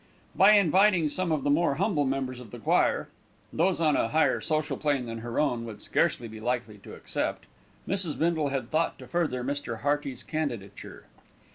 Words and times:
By 0.35 0.53
inviting 0.53 1.09
some 1.09 1.31
of 1.31 1.43
the 1.43 1.51
more 1.51 1.75
humble 1.75 2.05
members 2.05 2.39
of 2.39 2.49
the 2.49 2.57
choir, 2.57 3.09
those 3.53 3.79
on 3.79 3.95
a 3.95 4.07
higher 4.07 4.41
social 4.41 4.75
plane 4.75 5.05
than 5.05 5.19
her 5.19 5.39
own 5.39 5.63
would 5.65 5.79
scarcely 5.83 6.27
be 6.27 6.39
likely 6.39 6.79
to 6.79 6.95
accept, 6.95 7.45
Mrs. 7.87 8.17
Bindle 8.17 8.49
had 8.49 8.71
thought 8.71 8.97
to 8.97 9.05
further 9.07 9.43
Mr. 9.43 9.81
Hearty's 9.81 10.23
candidature. 10.23 11.05